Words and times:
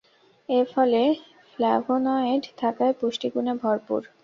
এ 0.49 0.59
ফলে 0.71 1.01
ফ্ল্যাভোনয়েড 1.51 2.43
থাকায় 2.57 2.93
পুষ্টিগুণে 2.99 3.53
ভরপুর। 3.61 4.01